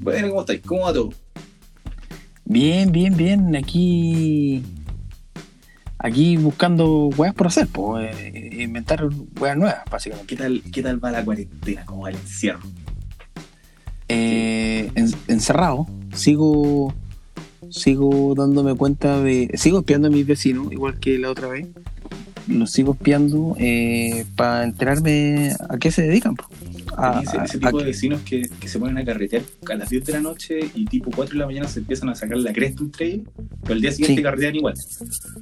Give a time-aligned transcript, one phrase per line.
[0.00, 0.60] Bueno, ¿cómo estáis?
[0.64, 1.10] ¿Cómo va todo?
[2.44, 3.56] Bien, bien, bien.
[3.56, 4.62] Aquí.
[5.98, 8.14] Aquí buscando weas por hacer, pues.
[8.52, 9.08] inventar
[9.40, 10.34] weas nuevas, básicamente.
[10.36, 11.84] ¿Qué tal, ¿Qué tal va la cuarentena?
[11.84, 12.60] ¿Cómo va el encierro?
[14.08, 15.86] Eh, en- encerrado.
[16.14, 16.94] Sigo.
[17.70, 19.50] Sigo dándome cuenta de.
[19.54, 21.66] Sigo espiando a mis vecinos, igual que la otra vez.
[22.46, 26.34] Los sigo espiando eh, para enterarme a qué se dedican.
[26.34, 26.44] po.
[27.00, 29.88] A- ese, ese a- tipo de vecinos que, que se ponen a carretear a las
[29.88, 32.52] 10 de la noche y tipo 4 de la mañana se empiezan a sacar la
[32.52, 33.28] cresta entre ellos,
[33.62, 34.22] pero el día siguiente Sí.
[34.22, 34.74] carretean igual.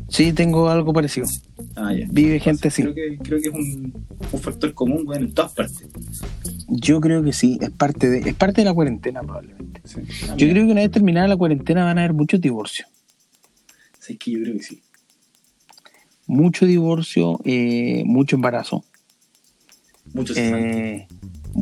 [0.08, 1.26] Sí, tengo algo parecido.
[1.74, 2.06] Ah, ya.
[2.10, 2.82] Vive gente así.
[2.82, 3.92] Creo que, creo que es un,
[4.32, 5.84] un factor común weón, en todas partes.
[6.68, 9.80] Yo creo que sí, es parte de, es parte de la cuarentena probablemente.
[9.84, 10.00] Sí.
[10.36, 12.88] Yo creo que una vez terminada la cuarentena van a haber muchos divorcios.
[14.00, 14.82] Sí, que yo creo que sí.
[16.26, 18.84] Mucho divorcio, eh, mucho embarazo,
[20.12, 21.06] Muchos eh,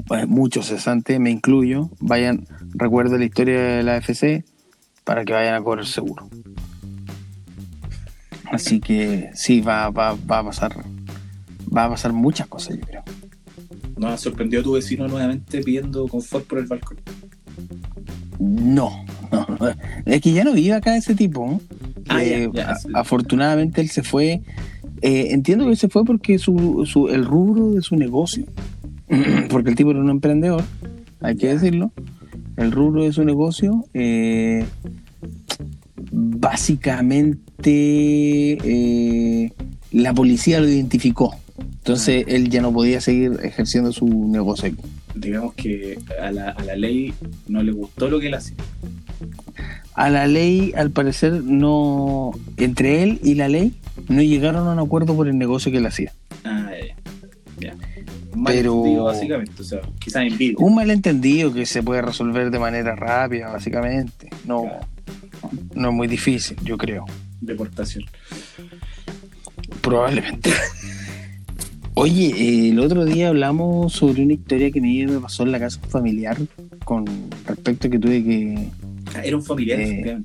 [0.07, 1.91] pues, mucho cesante, me incluyo.
[2.01, 4.45] Vayan, recuerden la historia de la AFC
[5.05, 6.29] para que vayan a cobrar seguro.
[8.51, 10.77] Así que sí, va, va, va a pasar,
[11.77, 13.03] va a pasar muchas cosas, yo creo.
[13.97, 16.99] ¿No ha sorprendido a tu vecino nuevamente pidiendo confort por el balcón?
[18.39, 19.69] No, no, no.
[20.05, 21.61] es que ya no vive acá ese tipo.
[22.09, 22.89] Ah, Eh, ya, ya, a- sí.
[22.95, 24.43] afortunadamente él se fue.
[25.03, 28.47] eh, entiendo que se fue porque su, su- el rubro de su negocio,
[29.51, 30.65] porque el tipo era un emprendedor,
[31.21, 31.93] hay que decirlo.
[32.57, 34.65] El rubro de su negocio, eh,
[36.13, 37.73] básicamente
[38.63, 39.53] eh,
[39.93, 41.35] la policía lo identificó.
[41.59, 44.79] Entonces él ya no podía seguir ejerciendo su negocio aquí.
[45.15, 47.13] Digamos que a la, a la ley
[47.47, 48.57] no le gustó lo que él hacía.
[49.95, 52.33] A la ley, al parecer, no.
[52.57, 53.75] Entre él y la ley,
[54.09, 56.13] no llegaron a un acuerdo por el negocio que él hacía.
[58.47, 58.57] Ah, ya.
[58.57, 58.63] ya.
[58.63, 59.63] Mal Pero- entendido, básicamente.
[59.63, 60.57] O sea, quizás envidia.
[60.59, 64.29] Un malentendido que se puede resolver de manera rápida, básicamente.
[64.45, 64.81] No, Claro.
[65.75, 67.05] no es muy difícil, yo creo.
[67.41, 68.05] Deportación.
[69.81, 70.51] Probablemente.
[71.95, 75.79] Oye, el otro día hablamos sobre una historia que me me pasó en la casa
[75.89, 76.37] familiar
[76.85, 77.05] con
[77.47, 78.69] respecto a que tuve que.
[79.15, 80.19] Ah, Era un familiar, Eh.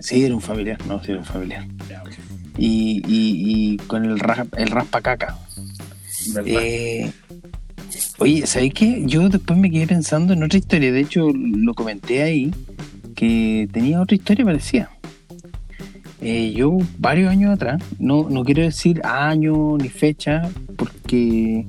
[0.00, 1.66] Sí, era un familiar, no, sí, era un familiar.
[1.88, 2.02] Ya.
[2.58, 4.70] Y, y, y con el, raspa, el.
[4.74, 5.36] ¿Verdad?
[6.44, 7.10] Eh,
[8.18, 9.02] oye, ¿sabéis qué?
[9.06, 10.92] Yo después me quedé pensando en otra historia.
[10.92, 12.52] De hecho, lo comenté ahí,
[13.14, 14.90] que tenía otra historia parecida.
[16.20, 21.66] Eh, yo, varios años atrás, no, no quiero decir año ni fecha, porque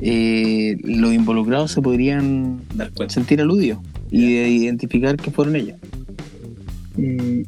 [0.00, 3.14] eh, los involucrados se podrían Dar cuenta.
[3.14, 3.78] sentir aludidos
[4.10, 5.78] y de identificar que fueron ellos.
[6.96, 7.42] Mm,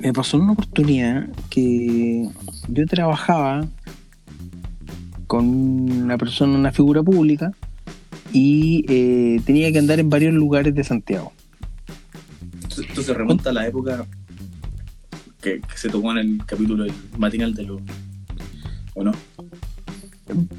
[0.00, 2.28] me pasó una oportunidad que
[2.68, 3.66] yo trabajaba
[5.30, 7.52] con una persona, una figura pública,
[8.32, 11.32] y eh, tenía que andar en varios lugares de Santiago.
[12.68, 14.06] Esto, se remonta a la época
[15.40, 17.80] que, que se tocó en el capítulo del matinal de los.
[18.94, 19.12] ¿O no?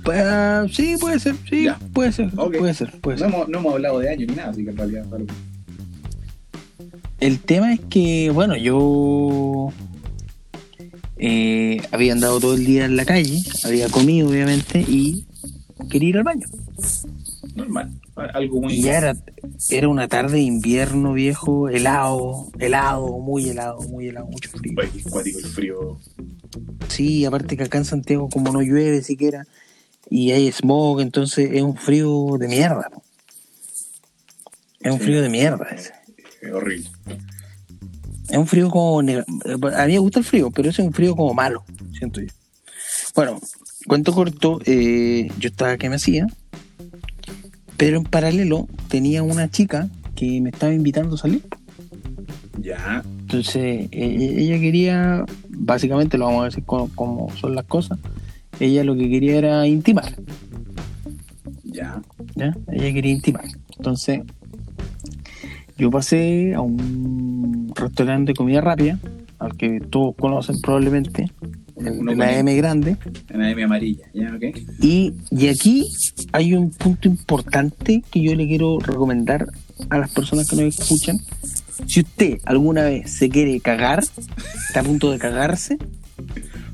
[0.05, 1.77] Ah, sí, puede ser, sí, Ya.
[1.91, 3.33] puede ser, puede ser, puede No ser.
[3.33, 5.05] hemos, no hemos hablado de años ni nada, así que en realidad.
[7.19, 9.73] El tema es que, bueno, yo
[11.17, 15.25] eh, había andado todo el día en la calle, había comido obviamente y
[15.89, 16.47] quería ir al baño.
[17.55, 17.91] Normal.
[18.15, 18.73] Algo muy.
[18.73, 19.15] Y ya era,
[19.69, 24.73] era una tarde de invierno viejo, helado, helado, muy helado, muy helado, mucho frío.
[25.09, 25.99] Cuático el frío.
[26.89, 29.45] Sí, aparte que acá en Santiago como no llueve siquiera
[30.09, 32.89] y hay smog, entonces es un frío de mierda.
[34.81, 35.05] Es un Sí.
[35.05, 35.93] frío de mierda ese.
[36.41, 36.89] Es horrible.
[38.31, 38.99] Es un frío como...
[39.01, 42.27] A mí me gusta el frío, pero ese es un frío como malo, siento yo.
[43.13, 43.39] Bueno,
[43.87, 46.27] cuento corto, eh, yo estaba que me hacía,
[47.77, 51.43] pero en paralelo tenía una chica que me estaba invitando a salir.
[52.59, 53.03] Ya.
[53.21, 57.99] Entonces, e- ella quería, básicamente lo vamos a decir como, como son las cosas,
[58.59, 60.15] ella lo que quería era intimar,
[61.63, 62.01] Ya.
[62.35, 62.55] ¿ya?
[62.71, 63.45] Ella quería intimar.
[63.77, 64.21] Entonces,
[65.81, 68.99] yo pasé a un restaurante de comida rápida,
[69.39, 71.31] al que todos conocen probablemente,
[71.75, 72.97] Uno de la M grande,
[73.29, 74.05] En la M amarilla.
[74.13, 74.55] Ya, ok.
[74.79, 75.87] y, y aquí
[76.33, 79.47] hay un punto importante que yo le quiero recomendar
[79.89, 81.17] a las personas que nos escuchan.
[81.87, 84.03] Si usted alguna vez se quiere cagar,
[84.67, 85.79] está a punto de cagarse,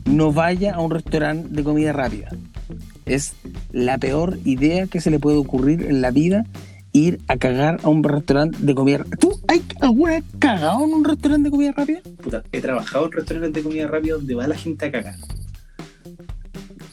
[0.04, 2.28] no vaya a un restaurante de comida rápida.
[3.06, 3.36] Es
[3.72, 6.46] la peor idea que se le puede ocurrir en la vida
[6.98, 9.18] ir a cagar a un restaurante de comida rápida.
[9.18, 12.00] ¿Tú hay alguna vez cagado en un restaurante de comida rápida?
[12.22, 15.16] Puta, he trabajado en restaurantes de comida rápida donde va la gente a cagar.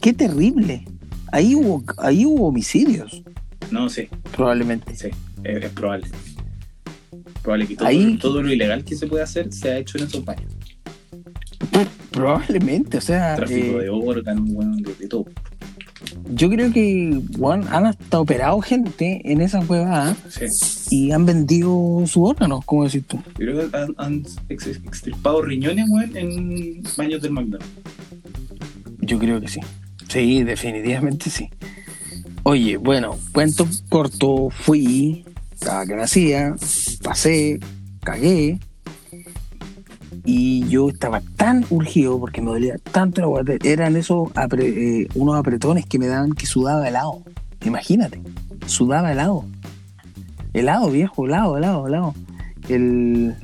[0.00, 0.84] Qué terrible.
[1.32, 3.22] Ahí hubo, ahí hubo homicidios.
[3.70, 4.94] No, sí, Probablemente.
[4.94, 5.08] sí,
[5.42, 6.06] es, es probable.
[7.42, 10.04] Probable que todo, Ahí- todo lo ilegal que se puede hacer se ha hecho en
[10.04, 10.52] esos baños.
[12.10, 15.26] Probablemente, o sea, Tráfico eh, de órganos, weón, de, de todo.
[16.30, 20.46] Yo creo que weón, han hasta operado gente en esa huevada Sí.
[20.90, 23.18] y han vendido sus órganos, como decís tú.
[23.38, 27.66] Yo creo que han, han ex- extirpado riñones, weón, en baños del McDonald's.
[29.00, 29.60] Yo creo que sí.
[30.08, 31.48] Sí, definitivamente sí.
[32.44, 35.24] Oye, bueno, cuento corto, fui,
[35.60, 36.54] cada que nacía,
[37.02, 37.58] pasé,
[38.02, 38.58] cagué.
[40.24, 43.52] Y yo estaba tan urgido porque me dolía tanto la guata.
[43.62, 44.64] Eran esos apre-
[45.04, 47.22] eh, unos apretones que me daban que sudaba helado.
[47.64, 48.20] Imagínate,
[48.66, 49.44] sudaba helado.
[50.54, 52.14] Helado, viejo, helado, helado, helado.
[52.68, 53.34] El,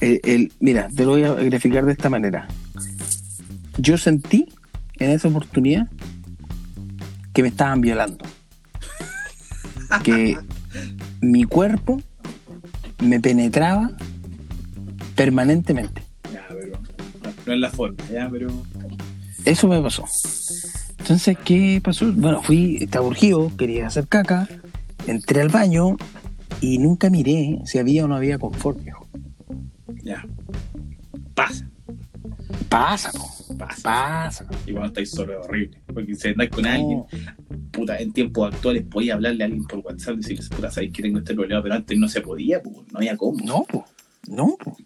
[0.00, 2.48] el, el- mira, te lo voy a graficar de esta manera.
[3.76, 4.46] Yo sentí
[4.98, 5.88] en esa oportunidad
[7.34, 8.24] que me estaban violando.
[10.02, 10.38] Que
[11.20, 12.00] mi cuerpo
[13.02, 13.90] me penetraba
[15.24, 16.02] permanentemente.
[16.32, 16.80] Ya, pero.
[17.46, 18.48] No, es la forma, ya, pero.
[19.44, 20.06] Eso me pasó.
[20.98, 22.10] Entonces, ¿qué pasó?
[22.12, 24.48] Bueno, fui, estaba urgido, quería hacer caca,
[25.06, 25.96] entré al baño
[26.62, 29.06] y nunca miré si había o no había confort, viejo.
[30.02, 30.24] Ya.
[31.34, 31.66] Pasa,
[32.70, 33.82] Pasa, po, pasa.
[33.82, 34.46] pasa.
[34.66, 35.78] Y cuando estáis solo es horrible.
[35.92, 36.70] Porque si andáis con No.
[36.70, 37.02] alguien,
[37.72, 41.02] puta, en tiempos actuales podía hablarle a alguien por WhatsApp y decirles, puta, sabéis que
[41.02, 43.38] tengo este problema, pero antes no se podía, pues, no había cómo.
[43.44, 43.84] No, po,
[44.28, 44.76] no, po.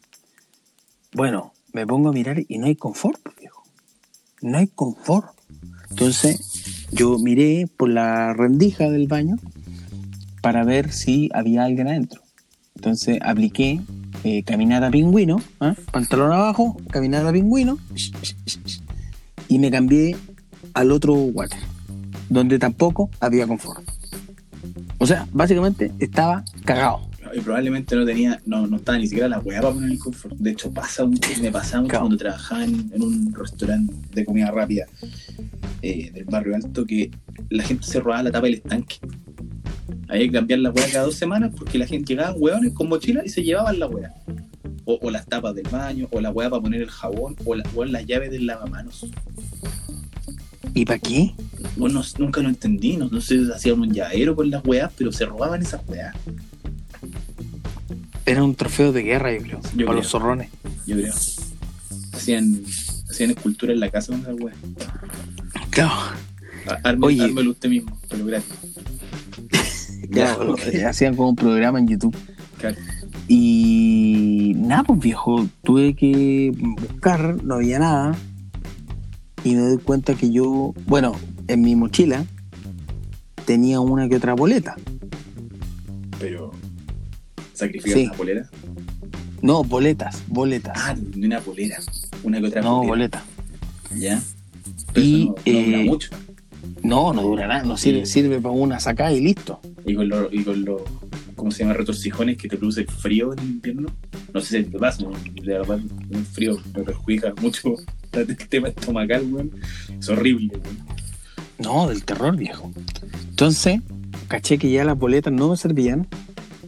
[1.14, 3.62] Bueno, me pongo a mirar y no hay confort, po, viejo.
[4.42, 5.28] No hay confort.
[5.90, 9.36] Entonces, yo miré por la rendija del baño
[10.42, 12.20] para ver si había alguien adentro.
[12.74, 13.80] Entonces, apliqué
[14.24, 15.76] eh, caminata pingüino, ¿ah?
[15.92, 17.78] pantalón abajo, caminata pingüino,
[19.48, 20.16] y me cambié
[20.74, 21.60] al otro water,
[22.28, 23.88] donde tampoco había confort.
[24.98, 27.02] O sea, básicamente estaba cagado.
[27.36, 30.36] Y probablemente no tenía, no, no estaba ni siquiera la weá para poner el confort.
[30.36, 34.52] De hecho, pasa mucho, me pasaba mucho cuando trabajaba en, en un restaurante de comida
[34.52, 34.86] rápida
[35.82, 37.10] eh, del barrio alto que
[37.50, 38.96] la gente se robaba la tapa del estanque.
[40.08, 43.22] Había que cambiar la weá cada dos semanas porque la gente llegaba hueones con mochila
[43.24, 44.14] y se llevaban la weá.
[44.84, 47.64] O, o las tapas del baño, o la weá para poner el jabón, o, la,
[47.74, 49.06] o las llaves del lavamanos.
[50.74, 51.34] ¿Y para qué?
[51.76, 55.10] Bueno, nunca lo entendí, no, no sé si hacían un llavero con las weas, pero
[55.10, 56.14] se robaban esas weas,
[58.26, 59.92] Era un trofeo de guerra, yo creo, Yo para creo.
[59.94, 60.48] los zorrones.
[60.86, 61.12] yo creo.
[62.12, 62.62] Hacían,
[63.10, 64.56] hacían escultura en la casa con weas.
[65.70, 65.92] Claro.
[66.82, 67.22] Arme, Oye.
[67.24, 68.54] ármelo usted mismo, pero gratis.
[70.10, 70.60] Ya, ok.
[70.72, 72.16] eh, hacían como un programa en YouTube.
[72.58, 72.76] Claro.
[73.26, 78.14] Y nada, pues viejo, tuve que buscar, no había nada.
[79.44, 81.16] Y me doy cuenta que yo, bueno,
[81.48, 82.24] en mi mochila
[83.44, 84.76] tenía una que otra boleta.
[86.18, 86.52] Pero.
[87.54, 88.06] ¿Sacrificas Sí.
[88.06, 88.50] una polera?
[89.40, 90.72] No, boletas, boletas.
[90.76, 91.78] Ah, de una polera.
[92.22, 93.24] Una que otra no, boleta.
[93.96, 94.20] Ya.
[94.92, 96.10] Pero Y, eso no, no dura eh, mucho.
[96.82, 99.60] No, no dura nada, no sirve, sirve para una sacada y listo.
[99.86, 100.82] Y con los, y con los,
[101.36, 101.74] ¿cómo se llama?
[101.74, 103.88] Retorcijones que te produce frío en invierno.
[104.32, 105.10] No sé si te pasa, ¿no?
[105.10, 105.78] de verdad,
[106.10, 107.74] un frío me perjudica mucho
[108.12, 109.50] el tema estomacal, weón.
[109.98, 110.78] Es horrible, weón.
[111.58, 112.72] No, del terror, viejo.
[113.28, 113.80] Entonces,
[114.28, 116.08] caché que ya las boletas no me servían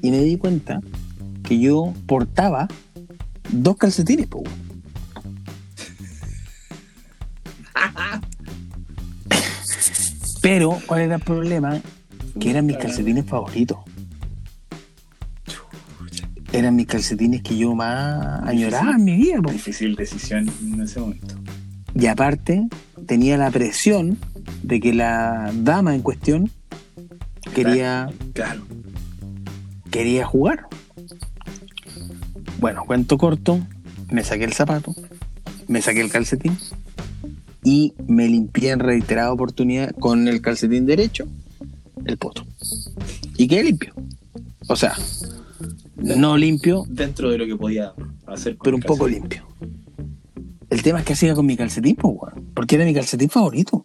[0.07, 0.81] y me di cuenta
[1.43, 2.69] que yo portaba
[3.51, 4.45] dos calcetines, po.
[10.41, 11.81] Pero, ¿cuál era el problema?
[12.39, 13.79] Que eran mis calcetines favoritos.
[16.53, 19.51] Eran mis calcetines que yo más añoraba en mi vida, po.
[19.51, 21.35] Difícil decisión en ese momento.
[21.97, 22.69] Y aparte,
[23.07, 24.19] tenía la presión
[24.63, 26.49] de que la dama en cuestión
[27.57, 28.63] quería, Claro.
[29.91, 30.67] Quería jugar.
[32.59, 33.61] Bueno, cuento corto,
[34.11, 34.95] me saqué el zapato,
[35.69, 36.57] me saqué el calcetín
[37.63, 41.27] y me limpié en reiterada oportunidad con el calcetín derecho
[42.05, 42.47] el poto.
[43.37, 43.95] Y quedé limpio.
[44.69, 44.97] O sea,
[45.97, 47.95] no limpio, Dentro de lo que podía
[48.27, 48.57] hacer.
[48.57, 49.47] con pero un poco limpio.
[50.71, 53.85] El tema es que hacía con mi calcetín, pues, weón, porque era mi calcetín favorito.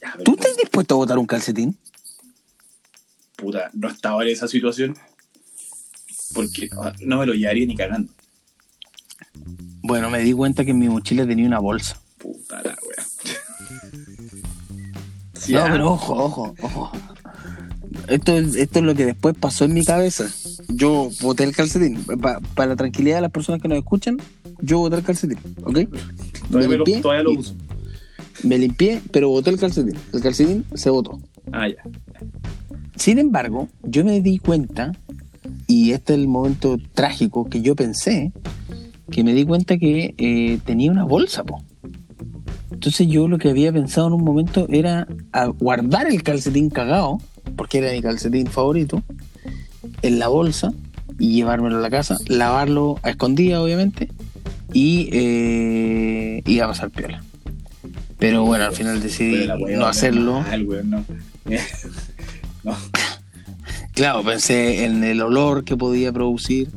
[0.00, 1.76] Ya, ¿Tú estás dispuesto a botar un calcetín?
[3.36, 4.96] Puta, no estaba en esa situación.
[6.34, 8.12] Porque no, no me lo llevaría ni cagando.
[9.82, 12.00] Bueno, me di cuenta que en mi mochila tenía una bolsa.
[12.18, 13.04] Puta la wea.
[15.50, 16.90] No, ah, pero ojo, ojo, ojo.
[18.08, 20.26] Esto es, esto es lo que después pasó en mi cabeza.
[20.68, 22.02] Yo boté el calcetín.
[22.20, 24.16] Pa- para la tranquilidad de las personas que nos escuchan,
[24.62, 25.64] yo boté el calcetín, ¿ok?
[25.64, 25.88] todavía,
[26.50, 27.54] me lo, limpié todavía lo uso.
[28.42, 29.98] Me limpié, pero boté el calcetín.
[30.14, 31.20] El calcetín se botó.
[31.52, 31.76] Ah, ya.
[32.96, 34.92] Sin embargo, yo me di cuenta,
[35.66, 38.32] y este es el momento trágico que yo pensé,
[39.10, 41.62] que me di cuenta que eh, tenía una bolsa, po.
[42.70, 45.06] Entonces yo lo que había pensado en un momento era
[45.58, 47.20] guardar el calcetín cagado,
[47.56, 49.02] porque era mi calcetín favorito,
[50.02, 50.72] en la bolsa
[51.18, 54.08] y llevármelo a la casa, lavarlo a escondida, obviamente,
[54.72, 57.22] y eh, iba a pasar piola.
[58.18, 60.40] Pero bueno, al final decidí no hacerlo.
[60.40, 61.04] mal, no.
[62.64, 62.76] no,
[63.94, 66.68] Claro, pensé en el olor que podía producir.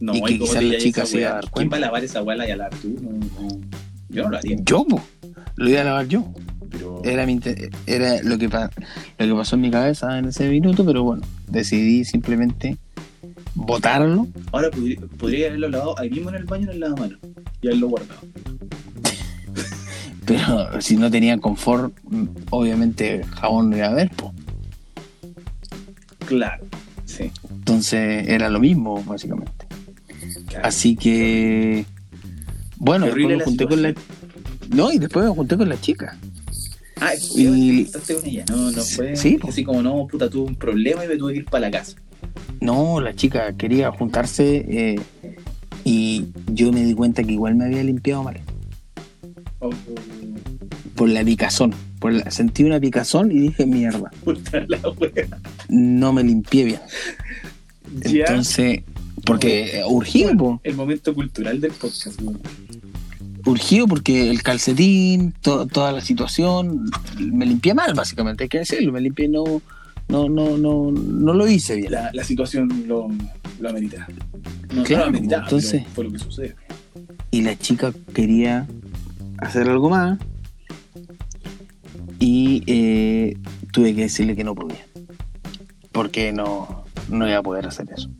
[0.00, 1.74] no, Y que quizás la chica se iba a dar ¿Quién cuenta.
[1.74, 2.96] va a lavar esa weá y a lavar tú?
[3.00, 3.60] No, no.
[4.08, 4.56] Yo no lo haría.
[4.64, 5.00] Yo, po,
[5.56, 6.24] lo iba a lavar yo.
[6.70, 7.38] Pero Era, mi
[7.86, 8.70] era lo, que pa-
[9.18, 12.78] lo que pasó en mi cabeza en ese minuto, pero bueno, decidí simplemente
[13.54, 14.26] botarlo.
[14.52, 17.18] ahora podría, podría haberlo lavado ahí mismo en el baño en el lavamanos
[17.60, 18.20] y haberlo guardado.
[20.24, 21.92] Pero si no tenía confort,
[22.50, 24.32] obviamente jabón no iba a haber, po.
[26.36, 26.64] Claro,
[27.04, 27.30] sí.
[27.50, 29.66] Entonces era lo mismo, básicamente.
[30.48, 30.66] claro.
[30.66, 31.84] Así que.
[32.78, 33.88] Bueno, Qué después horrible me la junté con la.
[33.90, 34.76] situación.
[34.76, 36.16] No, y después me junté con la chica.
[37.00, 38.44] Ah, Y- con ella.
[38.48, 41.38] No, no fue Sí, así como, no, puta, tuve un problema y me tuve que
[41.40, 41.96] ir para la casa.
[42.60, 45.00] No, la chica quería juntarse eh,
[45.84, 48.40] y yo me di cuenta que igual me había limpiado mal.
[49.58, 49.70] Oh,
[50.94, 51.74] Por la picazón.
[52.02, 55.26] Por la- sentí una picazón y dije, mierda, puta la wea.
[55.70, 56.80] no me limpié bien.
[58.04, 58.24] Ya.
[58.26, 58.82] Entonces,
[59.24, 60.60] porque eh, urgido.
[60.64, 62.20] El momento cultural del podcast,
[63.46, 68.92] urgido porque el calcetín, to- toda la situación, me limpié mal, básicamente, hay que decirlo,
[68.92, 69.44] me limpié no,
[70.08, 71.92] no, no, no, no lo hice bien.
[71.92, 73.08] La, la situación lo,
[73.60, 74.06] lo amerita.
[74.74, 76.54] No, Claro, no lo ameritaba, entonces- fue lo que sucedió.
[77.30, 78.66] Y la chica quería
[79.38, 80.18] hacer algo más
[82.24, 83.36] y eh,
[83.72, 84.86] tuve que decirle que no podía,
[85.90, 88.10] porque no, no iba a poder hacer eso.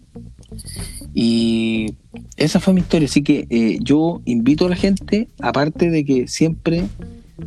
[1.15, 1.95] Y
[2.37, 6.27] esa fue mi historia, así que eh, yo invito a la gente, aparte de que
[6.27, 6.89] siempre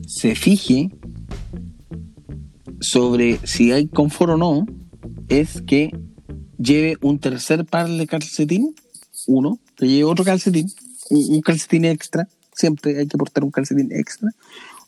[0.07, 0.91] se fije
[2.79, 4.65] sobre si hay confort o no,
[5.27, 5.91] es que
[6.57, 8.73] lleve un tercer par de calcetín,
[9.27, 10.71] uno, que lleve otro calcetín,
[11.09, 14.31] un, un calcetín extra, siempre hay que portar un calcetín extra,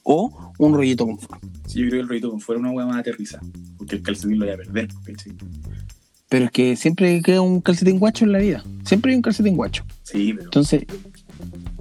[0.10, 1.44] o un rollito confort.
[1.68, 3.44] Sí, yo creo que el rollito con fuera una hueá más aterrizada.
[3.78, 4.88] Porque el calcetín lo voy a perder.
[5.06, 5.34] ¿cachai?
[6.30, 9.56] Pero es que siempre queda un calcetín guacho en la vida, siempre hay un calcetín
[9.56, 9.84] guacho.
[10.04, 10.86] Sí, pero Entonces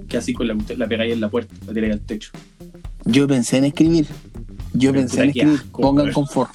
[0.07, 2.31] que así con la, la pegáis en la puerta, la tiráis al techo.
[3.05, 4.07] yo pensé en escribir,
[4.73, 6.51] yo Pero pensé en escribir, asco, pongan confort.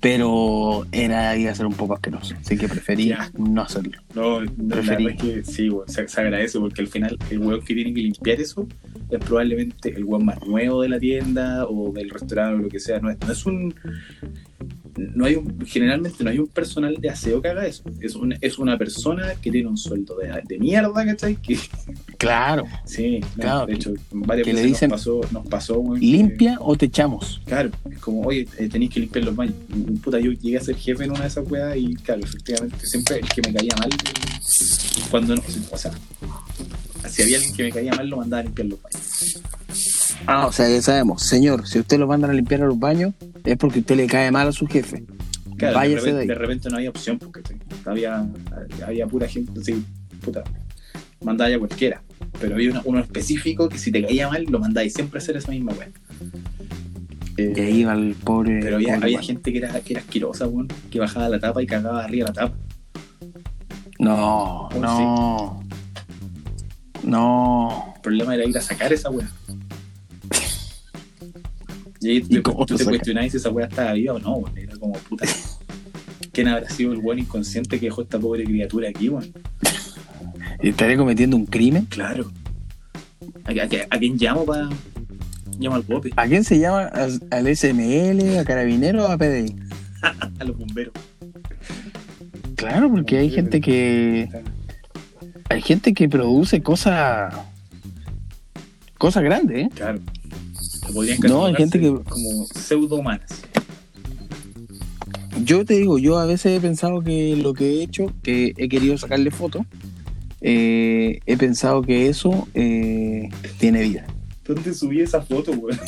[0.00, 3.42] Pero era iba a ser un poco asqueroso, así que preferí asco.
[3.42, 4.00] no hacerlo.
[4.14, 5.04] No, no la Preferí.
[5.06, 8.02] verdad es que sí, se, se agradece porque al final el hueón que tiene que
[8.02, 8.68] limpiar eso
[9.10, 12.78] es probablemente el hueón más nuevo de la tienda o del restaurante o lo que
[12.78, 13.00] sea.
[13.00, 13.74] No es, no es un.
[14.96, 17.84] No hay un, generalmente no hay un personal de aseo que haga eso.
[18.00, 21.36] Es, un- es una persona que tiene un sueldo de, de mierda, ¿cachai?
[21.36, 21.56] Que,
[22.18, 25.84] Claro, sí, no, Claro, de hecho, varias que le veces dicen, nos pasó, nos pasó
[25.94, 27.40] que- limpia o te echamos.
[27.46, 29.54] Claro, es como, oye, eh, tenéis que limpiar los baños.
[30.02, 33.20] Puta, yo llegué a ser jefe en una de esas weas y, claro, efectivamente, siempre
[33.20, 33.90] el que me caía mal,
[35.12, 35.92] cuando no, o sea,
[37.08, 39.40] si había alguien que me caía mal, lo mandaba a limpiar los baños.
[40.26, 43.14] Ah, o sea, ya sabemos, señor, si usted lo mandan a limpiar a los baños,
[43.44, 45.04] es porque usted le cae mal a su jefe.
[45.56, 46.26] Claro, Váyase de repente, ahí.
[46.26, 47.42] de repente no había opción, porque
[47.84, 48.26] había,
[48.84, 49.84] había pura gente, así,
[50.20, 50.42] puta,
[51.22, 52.02] mandaba ya cualquiera.
[52.40, 55.22] Pero había uno, uno específico que si te caía mal, lo mandaba y siempre a
[55.22, 55.72] hacer esa misma.
[57.36, 58.60] Eh, Y ahí va el pobre.
[58.62, 59.26] pero había, pobre había weón.
[59.26, 62.32] gente que era, que era asquerosa, weón, que bajaba la tapa y cagaba arriba la
[62.32, 62.56] tapa.
[63.98, 65.64] No, Oh, no.
[67.04, 67.92] No.
[67.96, 69.28] El problema era ir a sacar esa weá.
[72.00, 74.34] Y ahí ¿Y tú, cómo tú te cuestionabas si esa weá estaba viva o no,
[74.36, 74.56] weón.
[74.56, 75.26] Era como puta.
[76.32, 79.32] ¿Quién habrá sido el buen inconsciente que dejó esta pobre criatura aquí, weón?
[80.62, 81.86] ¿Estaré cometiendo un crimen?
[81.86, 82.30] Claro.
[83.44, 84.68] ¿A, a- a quién llamo para.?
[85.58, 86.82] Llamo al bope, ¿A quién se llama?
[86.84, 89.56] ¿Al al SML, a Carabinero o a PDI?
[90.38, 90.92] a los bomberos.
[92.56, 94.28] Claro, porque hay gente que.
[95.48, 97.34] Hay gente que produce cosas.
[98.98, 99.68] Cosas grandes, ¿eh?
[99.74, 100.00] Claro.
[100.92, 103.42] Podrían No, hay gente que- Como pseudo-humanas.
[105.44, 108.68] Yo te digo, yo a veces he pensado que lo que he hecho, que he
[108.68, 109.62] querido sacarle fotos,
[110.40, 113.28] eh, he pensado que eso eh,
[113.58, 114.06] tiene vida.
[114.44, 115.78] ¿Dónde subí esa foto, weón?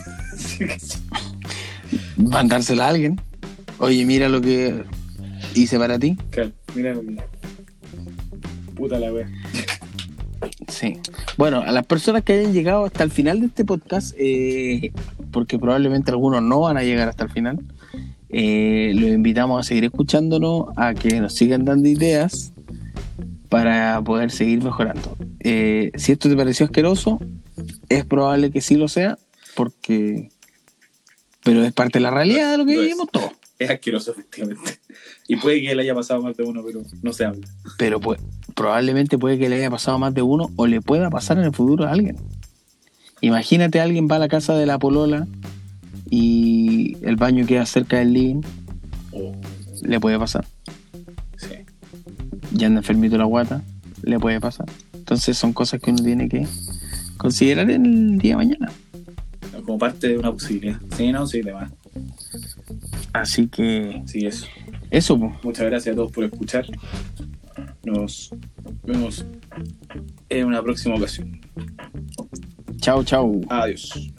[2.16, 3.20] Mandársela a alguien.
[3.78, 4.84] Oye, mira lo que
[5.54, 6.16] hice para ti.
[6.30, 7.16] Claro, mira lo que.
[8.74, 9.10] Puta la.
[10.68, 10.98] Sí.
[11.36, 14.92] Bueno, a las personas que hayan llegado hasta el final de este podcast, eh,
[15.30, 17.58] porque probablemente algunos no van a llegar hasta el final,
[18.32, 22.52] Eh, los invitamos a seguir escuchándonos, a que nos sigan dando ideas
[23.50, 25.16] para poder seguir mejorando.
[25.40, 27.18] Eh, si esto te pareció asqueroso,
[27.90, 29.18] es probable que sí lo sea,
[29.54, 30.30] porque...
[31.42, 33.32] Pero es parte de la realidad de lo que Lo vivimos todos.
[33.58, 34.78] Es asqueroso, efectivamente.
[35.26, 37.46] Y puede que le haya pasado más de uno, pero no se habla.
[37.76, 38.20] Pero pues,
[38.54, 41.54] probablemente puede que le haya pasado más de uno o le pueda pasar en el
[41.54, 42.16] futuro a alguien.
[43.20, 45.26] Imagínate alguien va a la casa de la polola
[46.08, 48.42] y el baño queda cerca del living,
[49.12, 49.32] Oh,
[49.82, 50.46] le puede pasar.
[52.52, 53.62] Ya anda enfermito la guata,
[54.02, 54.66] le puede pasar.
[54.94, 56.46] Entonces son cosas que uno tiene que
[57.16, 58.72] considerar en el día de mañana.
[59.64, 60.80] Como parte de una posibilidad.
[60.96, 61.70] Sí, no, sí, demás.
[63.12, 64.46] Así que Sí, eso.
[64.90, 65.32] eso, pues.
[65.42, 66.64] Muchas gracias a todos por escuchar.
[67.84, 68.30] Nos
[68.84, 69.24] vemos
[70.28, 71.40] en una próxima ocasión.
[72.80, 73.40] chao, chao.
[73.48, 74.12] Adiós.